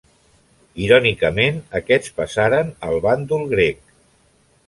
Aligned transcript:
Irònicament, 0.85 1.59
aquests 1.81 2.15
passaren 2.21 2.73
al 2.89 2.99
bàndol 3.05 3.47
grec. 3.55 3.95